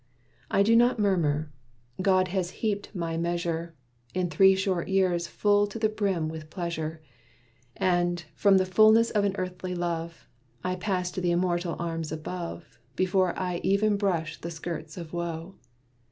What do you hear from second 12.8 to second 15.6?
Before I even brush the skirts of Woe.